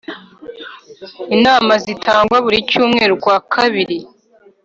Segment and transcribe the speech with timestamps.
[1.35, 3.97] Inama zitangwa buri cyumweru ku wa kabiri